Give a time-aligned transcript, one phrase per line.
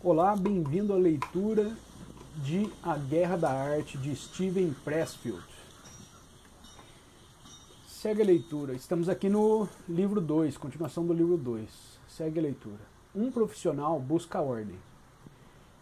[0.00, 1.76] Olá, bem-vindo à leitura
[2.36, 5.42] de A Guerra da Arte de Steven Pressfield.
[7.84, 8.74] Segue a leitura.
[8.74, 11.68] Estamos aqui no livro 2, continuação do livro 2.
[12.06, 12.78] Segue a leitura.
[13.12, 14.76] Um profissional busca ordem.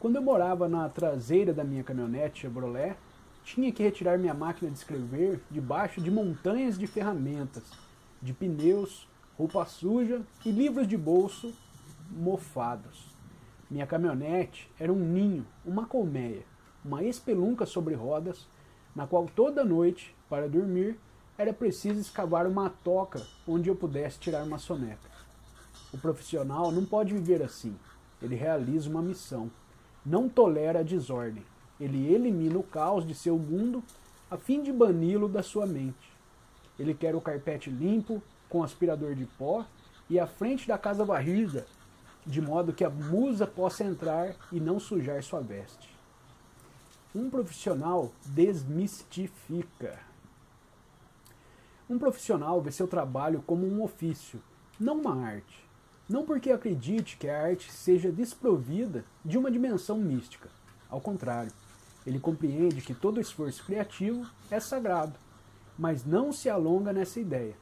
[0.00, 2.96] Quando eu morava na traseira da minha caminhonete Chevrolet,
[3.44, 7.64] tinha que retirar minha máquina de escrever debaixo de montanhas de ferramentas,
[8.22, 9.06] de pneus,
[9.36, 11.52] roupa suja e livros de bolso
[12.10, 13.15] mofados.
[13.68, 16.44] Minha caminhonete era um ninho, uma colmeia,
[16.84, 18.46] uma espelunca sobre rodas,
[18.94, 20.98] na qual toda noite, para dormir,
[21.36, 25.10] era preciso escavar uma toca onde eu pudesse tirar uma soneca.
[25.92, 27.76] O profissional não pode viver assim.
[28.22, 29.50] Ele realiza uma missão.
[30.04, 31.44] Não tolera a desordem.
[31.80, 33.82] Ele elimina o caos de seu mundo
[34.30, 36.12] a fim de bani-lo da sua mente.
[36.78, 39.64] Ele quer o carpete limpo, com aspirador de pó,
[40.08, 41.66] e a frente da casa varrida
[42.26, 45.94] de modo que a musa possa entrar e não sujar sua veste.
[47.14, 49.98] Um profissional desmistifica.
[51.88, 54.42] Um profissional vê seu trabalho como um ofício,
[54.78, 55.64] não uma arte.
[56.08, 60.48] Não porque acredite que a arte seja desprovida de uma dimensão mística.
[60.88, 61.52] Ao contrário,
[62.06, 65.18] ele compreende que todo esforço criativo é sagrado,
[65.78, 67.56] mas não se alonga nessa ideia.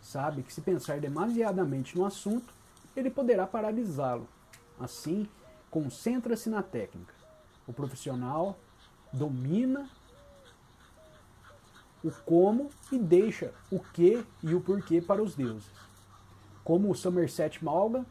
[0.00, 2.52] Sabe que se pensar demasiadamente no assunto,
[2.96, 4.28] ele poderá paralisá-lo.
[4.78, 5.28] Assim,
[5.70, 7.14] concentra-se na técnica.
[7.66, 8.58] O profissional
[9.12, 9.88] domina
[12.02, 15.70] o como e deixa o que e o porquê para os deuses.
[16.64, 18.04] Como o Somerset Maugham,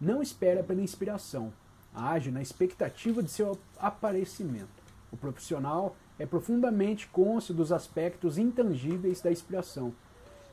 [0.00, 1.52] não espera pela inspiração,
[1.94, 4.68] age na expectativa de seu aparecimento.
[5.10, 9.94] O profissional é profundamente cônscio dos aspectos intangíveis da inspiração.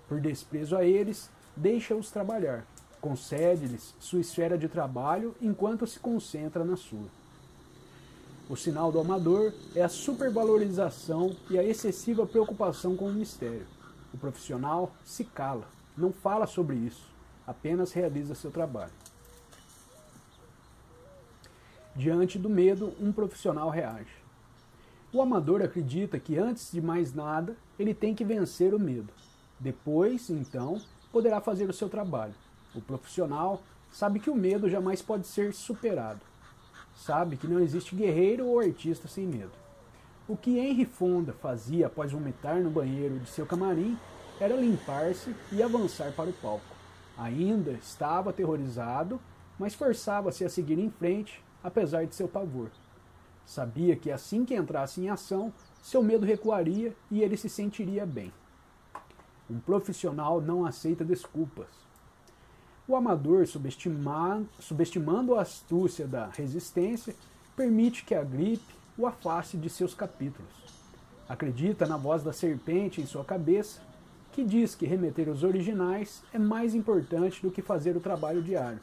[0.07, 2.65] Por desprezo a eles, deixa-os trabalhar
[3.05, 7.05] concede-lhes sua esfera de trabalho enquanto se concentra na sua.
[8.49, 13.67] O sinal do amador é a supervalorização e a excessiva preocupação com o mistério.
[14.11, 17.07] O profissional se cala, não fala sobre isso,
[17.45, 18.91] apenas realiza seu trabalho.
[21.95, 24.15] Diante do medo, um profissional reage.
[25.13, 29.13] O amador acredita que antes de mais nada, ele tem que vencer o medo.
[29.59, 30.81] Depois, então,
[31.11, 32.33] poderá fazer o seu trabalho.
[32.75, 36.19] O profissional sabe que o medo jamais pode ser superado.
[36.93, 39.51] Sabe que não existe guerreiro ou artista sem medo.
[40.27, 43.97] O que Henry Fonda fazia após vomitar no banheiro de seu camarim
[44.39, 46.75] era limpar-se e avançar para o palco.
[47.17, 49.21] Ainda estava aterrorizado,
[49.57, 52.69] mas forçava-se a seguir em frente, apesar de seu pavor.
[53.45, 58.33] Sabia que assim que entrasse em ação, seu medo recuaria e ele se sentiria bem.
[59.49, 61.84] Um profissional não aceita desculpas.
[62.87, 63.47] O amador,
[64.59, 67.15] subestimando a astúcia da resistência,
[67.55, 70.51] permite que a gripe o afaste de seus capítulos.
[71.27, 73.81] Acredita na voz da serpente em sua cabeça,
[74.31, 78.79] que diz que remeter os originais é mais importante do que fazer o trabalho diário.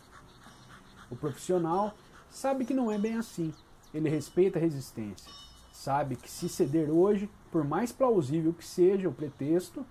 [1.10, 1.94] O profissional
[2.28, 3.52] sabe que não é bem assim.
[3.94, 5.30] Ele respeita a resistência.
[5.70, 9.86] Sabe que se ceder hoje, por mais plausível que seja o pretexto,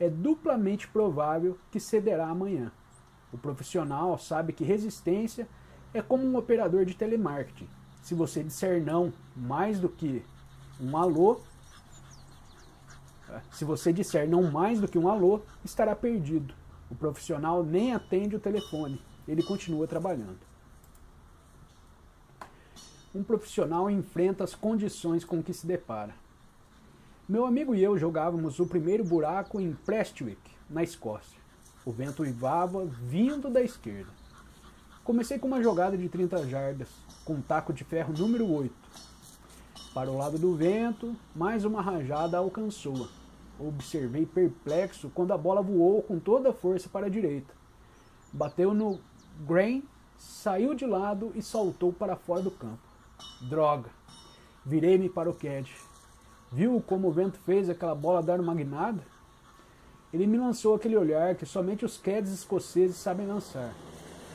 [0.00, 2.72] é duplamente provável que cederá amanhã.
[3.34, 5.48] O profissional sabe que resistência
[5.92, 7.68] é como um operador de telemarketing.
[8.00, 10.24] Se você disser não mais do que
[10.80, 11.40] um alô,
[13.50, 16.54] se você disser não mais do que um alô, estará perdido.
[16.88, 20.38] O profissional nem atende o telefone, ele continua trabalhando.
[23.12, 26.14] Um profissional enfrenta as condições com que se depara.
[27.28, 31.43] Meu amigo e eu jogávamos o primeiro buraco em Prestwick, na Escócia.
[31.84, 34.10] O vento uivava vindo da esquerda.
[35.04, 36.88] Comecei com uma jogada de 30 jardas,
[37.26, 38.74] com um taco de ferro número 8.
[39.92, 43.06] Para o lado do vento, mais uma rajada alcançou-a.
[43.58, 47.52] Observei perplexo quando a bola voou com toda a força para a direita.
[48.32, 48.98] Bateu no
[49.46, 49.84] grain,
[50.16, 52.80] saiu de lado e saltou para fora do campo.
[53.42, 53.90] Droga!
[54.64, 55.70] Virei-me para o Cad.
[56.50, 59.02] Viu como o vento fez aquela bola dar uma guinada?
[60.14, 63.74] Ele me lançou aquele olhar que somente os Ceds escoceses sabem lançar.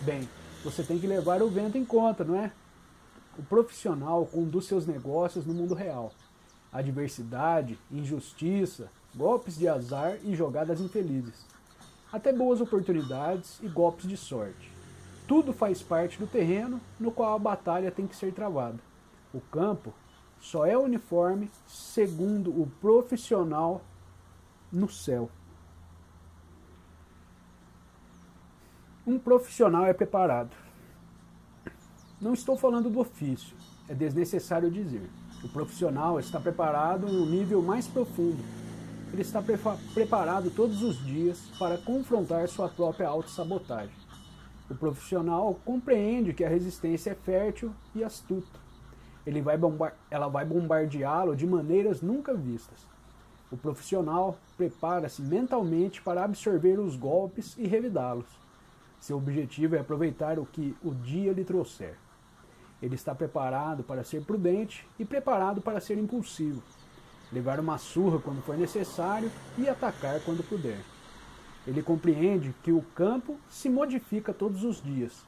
[0.02, 0.28] Bem,
[0.62, 2.52] você tem que levar o vento em conta, não é?
[3.38, 6.12] O profissional conduz seus negócios no mundo real.
[6.70, 11.46] Adversidade, injustiça, golpes de azar e jogadas infelizes.
[12.12, 14.70] Até boas oportunidades e golpes de sorte.
[15.26, 18.80] Tudo faz parte do terreno no qual a batalha tem que ser travada.
[19.34, 19.94] O campo
[20.42, 23.82] só é uniforme segundo o profissional
[24.70, 25.30] no céu.
[29.10, 30.56] Um profissional é preparado.
[32.22, 33.58] Não estou falando do ofício,
[33.88, 35.10] é desnecessário dizer.
[35.44, 38.38] O profissional está preparado um nível mais profundo.
[39.12, 39.58] Ele está pre
[39.96, 43.96] preparado todos os dias para confrontar sua própria autossabotagem.
[44.70, 48.60] O profissional compreende que a resistência é fértil e astuta.
[49.26, 49.58] Ele vai
[50.12, 52.86] ela vai bombardeá-lo de maneiras nunca vistas.
[53.52, 58.38] O profissional prepara-se mentalmente para absorver os golpes e revidá-los.
[59.00, 61.98] Seu objetivo é aproveitar o que o dia lhe trouxer.
[62.82, 66.62] Ele está preparado para ser prudente e preparado para ser impulsivo,
[67.32, 70.80] levar uma surra quando for necessário e atacar quando puder.
[71.68, 75.26] Ele compreende que o campo se modifica todos os dias.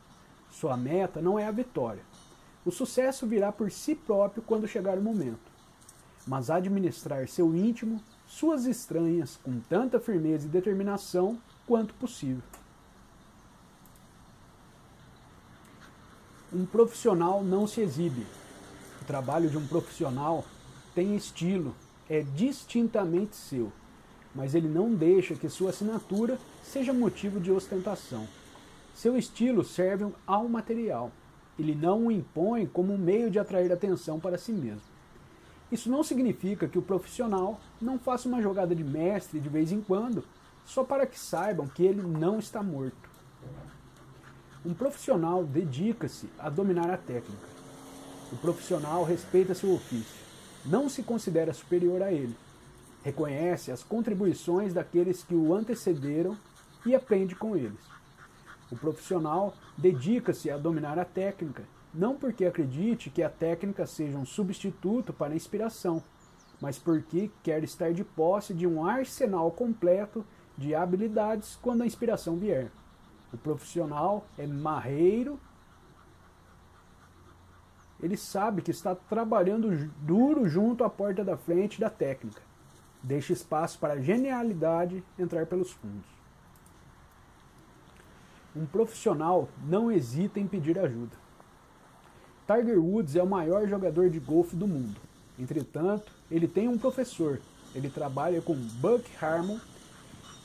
[0.50, 2.04] Sua meta não é a vitória.
[2.66, 5.52] O sucesso virá por si próprio quando chegar o momento.
[6.28, 12.44] Mas administrar seu íntimo, suas estranhas, com tanta firmeza e determinação quanto possível.
[16.54, 18.26] Um profissional não se exibe.
[19.02, 20.44] O trabalho de um profissional
[20.94, 21.74] tem estilo,
[22.10, 23.72] é distintamente seu,
[24.36, 28.28] mas ele não deixa que sua assinatura seja motivo de ostentação.
[28.94, 31.10] Seu estilo serve ao material.
[31.58, 34.82] Ele não o impõe como um meio de atrair atenção para si mesmo.
[35.72, 39.80] Isso não significa que o profissional não faça uma jogada de mestre de vez em
[39.80, 40.26] quando,
[40.66, 43.11] só para que saibam que ele não está morto.
[44.64, 47.48] Um profissional dedica-se a dominar a técnica.
[48.32, 50.22] O profissional respeita seu ofício,
[50.64, 52.36] não se considera superior a ele.
[53.04, 56.38] Reconhece as contribuições daqueles que o antecederam
[56.86, 57.80] e aprende com eles.
[58.72, 64.26] O profissional dedica-se a dominar a técnica, não porque acredite que a técnica seja um
[64.28, 66.04] substituto para a inspiração,
[66.62, 70.24] mas porque quer estar de posse de um arsenal completo
[70.56, 72.72] de habilidades quando a inspiração vier.
[73.34, 75.40] O profissional é marreiro.
[78.02, 82.42] Ele sabe que está trabalhando duro junto à porta da frente da técnica.
[83.04, 86.10] Deixa espaço para a genialidade entrar pelos fundos.
[88.56, 91.16] Um profissional não hesita em pedir ajuda.
[92.46, 95.00] Tiger Woods é o maior jogador de golfe do mundo.
[95.40, 97.40] Entretanto, ele tem um professor.
[97.74, 99.58] Ele trabalha com Buck Harmon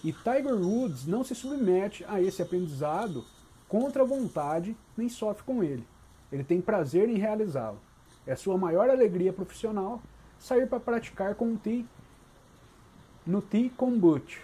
[0.07, 3.25] e Tiger Woods não se submete a esse aprendizado
[3.69, 5.85] contra a vontade, nem sofre com ele.
[6.31, 7.81] Ele tem prazer em realizá-lo.
[8.25, 10.01] É sua maior alegria profissional
[10.39, 11.85] sair para praticar com o T
[13.27, 14.39] no T com Butch,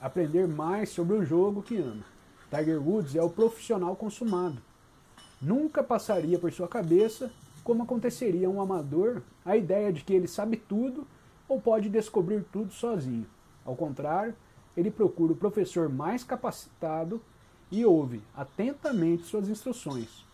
[0.00, 2.02] aprender mais sobre o jogo que ama.
[2.50, 4.60] Tiger Woods é o profissional consumado.
[5.40, 7.30] Nunca passaria por sua cabeça
[7.62, 11.06] como aconteceria a um amador a ideia de que ele sabe tudo
[11.48, 13.28] ou pode descobrir tudo sozinho.
[13.64, 14.34] Ao contrário,
[14.76, 17.20] ele procura o professor mais capacitado
[17.70, 20.24] e ouve atentamente suas instruções.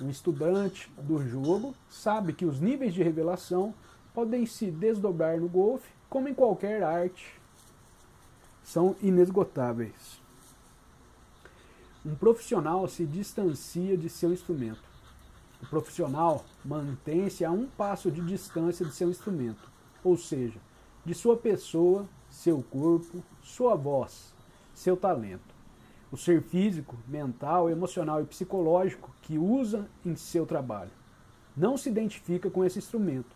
[0.00, 3.74] Um estudante do jogo sabe que os níveis de revelação
[4.12, 7.40] podem se desdobrar no golfe, como em qualquer arte,
[8.62, 10.20] são inesgotáveis.
[12.04, 14.82] Um profissional se distancia de seu instrumento.
[15.62, 19.70] O profissional mantém-se a um passo de distância de seu instrumento,
[20.04, 20.60] ou seja,
[21.04, 22.06] de sua pessoa
[22.36, 24.34] seu corpo, sua voz,
[24.74, 25.54] seu talento.
[26.12, 30.90] O ser físico, mental, emocional e psicológico que usa em seu trabalho.
[31.56, 33.34] Não se identifica com esse instrumento.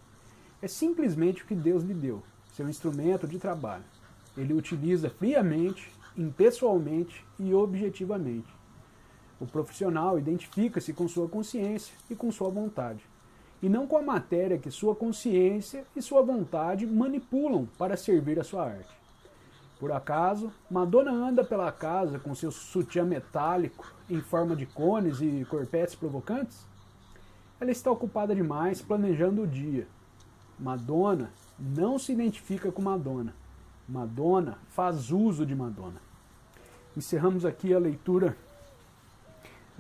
[0.61, 2.23] É simplesmente o que Deus lhe deu,
[2.55, 3.85] seu instrumento de trabalho.
[4.37, 8.55] Ele utiliza friamente, impessoalmente e objetivamente.
[9.41, 13.03] O profissional identifica-se com sua consciência e com sua vontade
[13.63, 18.45] e não com a matéria que sua consciência e sua vontade manipulam para servir a
[18.45, 19.01] sua arte.
[19.79, 25.47] Por acaso, Madonna anda pela casa com seu sutiã metálico em forma de cones e
[25.49, 26.67] corpetes provocantes?
[27.59, 29.87] Ela está ocupada demais planejando o dia.
[30.59, 33.35] Madonna não se identifica com Madonna.
[33.89, 36.01] Madonna faz uso de Madonna.
[36.97, 38.37] Encerramos aqui a leitura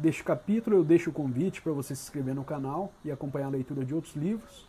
[0.00, 3.50] deste capítulo, eu deixo o convite para você se inscrever no canal e acompanhar a
[3.50, 4.69] leitura de outros livros.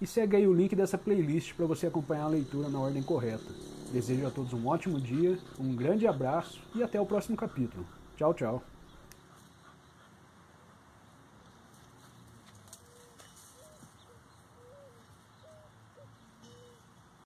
[0.00, 3.52] E segue aí o link dessa playlist para você acompanhar a leitura na ordem correta.
[3.92, 7.86] Desejo a todos um ótimo dia, um grande abraço e até o próximo capítulo.
[8.16, 8.71] Tchau, tchau.